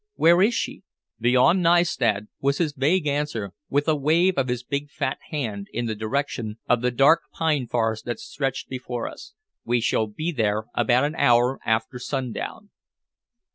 [0.15, 0.81] Where is she?"
[1.19, 5.85] "Beyond Nystad," was his vague answer with a wave of his big fat hand in
[5.85, 9.35] the direction of the dark pine forest that stretched before us.
[9.63, 12.71] "We shall be there about an hour after sundown."